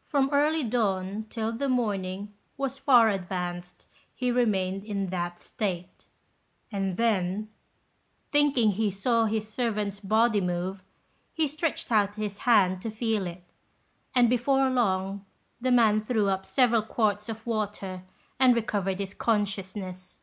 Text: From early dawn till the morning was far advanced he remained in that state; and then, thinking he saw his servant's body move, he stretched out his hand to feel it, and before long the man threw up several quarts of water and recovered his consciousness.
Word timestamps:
From 0.00 0.30
early 0.32 0.64
dawn 0.64 1.26
till 1.28 1.52
the 1.52 1.68
morning 1.68 2.32
was 2.56 2.78
far 2.78 3.10
advanced 3.10 3.84
he 4.14 4.30
remained 4.30 4.86
in 4.86 5.08
that 5.08 5.38
state; 5.38 6.06
and 6.72 6.96
then, 6.96 7.50
thinking 8.32 8.70
he 8.70 8.90
saw 8.90 9.26
his 9.26 9.46
servant's 9.46 10.00
body 10.00 10.40
move, 10.40 10.82
he 11.34 11.46
stretched 11.46 11.92
out 11.92 12.14
his 12.14 12.38
hand 12.48 12.80
to 12.80 12.90
feel 12.90 13.26
it, 13.26 13.44
and 14.14 14.30
before 14.30 14.70
long 14.70 15.26
the 15.60 15.70
man 15.70 16.00
threw 16.02 16.28
up 16.28 16.46
several 16.46 16.80
quarts 16.80 17.28
of 17.28 17.46
water 17.46 18.04
and 18.38 18.54
recovered 18.56 18.98
his 18.98 19.12
consciousness. 19.12 20.20